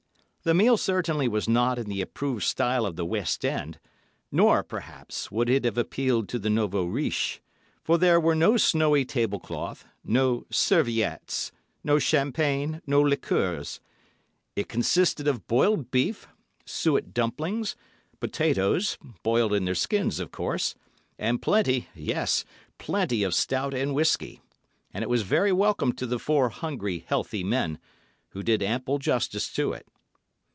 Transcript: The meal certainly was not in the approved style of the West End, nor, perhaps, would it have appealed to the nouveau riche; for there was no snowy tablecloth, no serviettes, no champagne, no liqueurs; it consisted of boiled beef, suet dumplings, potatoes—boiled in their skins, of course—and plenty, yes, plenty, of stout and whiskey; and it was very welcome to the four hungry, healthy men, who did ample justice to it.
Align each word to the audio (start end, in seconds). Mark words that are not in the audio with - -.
The 0.43 0.55
meal 0.55 0.75
certainly 0.75 1.27
was 1.27 1.47
not 1.47 1.77
in 1.77 1.85
the 1.85 2.01
approved 2.01 2.45
style 2.45 2.83
of 2.87 2.95
the 2.95 3.05
West 3.05 3.45
End, 3.45 3.77
nor, 4.31 4.63
perhaps, 4.63 5.29
would 5.29 5.47
it 5.51 5.65
have 5.65 5.77
appealed 5.77 6.27
to 6.29 6.39
the 6.39 6.49
nouveau 6.49 6.83
riche; 6.85 7.39
for 7.83 7.99
there 7.99 8.19
was 8.19 8.35
no 8.37 8.57
snowy 8.57 9.05
tablecloth, 9.05 9.85
no 10.03 10.47
serviettes, 10.49 11.51
no 11.83 11.99
champagne, 11.99 12.81
no 12.87 13.01
liqueurs; 13.03 13.79
it 14.55 14.67
consisted 14.67 15.27
of 15.27 15.45
boiled 15.45 15.91
beef, 15.91 16.27
suet 16.65 17.13
dumplings, 17.13 17.75
potatoes—boiled 18.19 19.53
in 19.53 19.65
their 19.65 19.75
skins, 19.75 20.19
of 20.19 20.31
course—and 20.31 21.39
plenty, 21.43 21.87
yes, 21.93 22.45
plenty, 22.79 23.21
of 23.21 23.35
stout 23.35 23.75
and 23.75 23.93
whiskey; 23.93 24.41
and 24.91 25.03
it 25.03 25.07
was 25.09 25.21
very 25.21 25.51
welcome 25.51 25.93
to 25.93 26.07
the 26.07 26.17
four 26.17 26.49
hungry, 26.49 27.03
healthy 27.05 27.43
men, 27.43 27.77
who 28.29 28.41
did 28.41 28.63
ample 28.63 28.97
justice 28.97 29.47
to 29.53 29.71
it. 29.73 29.85